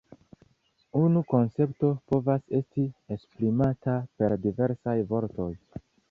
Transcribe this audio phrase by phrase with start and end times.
[0.99, 5.51] Unu koncepto povas esti esprimata per diversaj vortoj.